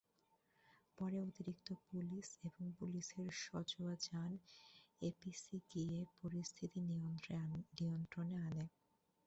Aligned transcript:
পরে 0.97 1.17
অতিরিক্ত 1.27 1.67
পুলিশ 1.85 2.27
এবং 2.47 2.65
পুলিশের 2.79 3.27
সাঁজোয়া 3.41 3.93
যান 4.05 4.31
এপিসি 5.01 5.57
গিয়ে 5.71 5.97
পরিস্থিতি 6.19 6.79
নিয়ন্ত্রণে 6.89 7.47
আনে। 8.47 8.65